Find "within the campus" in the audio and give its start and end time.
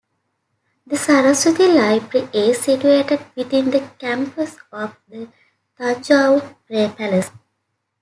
3.35-4.57